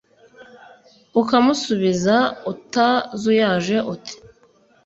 Ukamusubiza 1.21 2.15
utazuyaje 2.51 3.77
uti 3.93 4.13